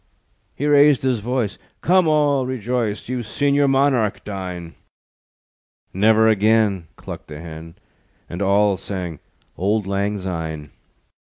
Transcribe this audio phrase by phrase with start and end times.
[0.55, 4.73] He raised his voice: "Come, all rejoice, You've seen your monarch dine."
[5.93, 7.75] "Never again," Clucked the Hen,
[8.27, 9.19] And all sang
[9.59, 10.71] Old Lang Syne.